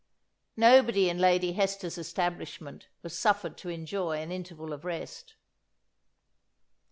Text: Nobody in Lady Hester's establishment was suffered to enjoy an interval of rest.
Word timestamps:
Nobody 0.57 1.09
in 1.11 1.19
Lady 1.19 1.53
Hester's 1.53 1.95
establishment 1.95 2.87
was 3.03 3.15
suffered 3.15 3.55
to 3.59 3.69
enjoy 3.69 4.19
an 4.19 4.31
interval 4.31 4.73
of 4.73 4.83
rest. 4.83 5.35